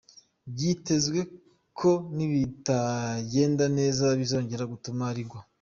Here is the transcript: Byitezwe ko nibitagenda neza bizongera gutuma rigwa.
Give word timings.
Byitezwe 0.53 1.19
ko 1.79 1.91
nibitagenda 2.15 3.65
neza 3.77 4.05
bizongera 4.19 4.63
gutuma 4.73 5.05
rigwa. 5.15 5.39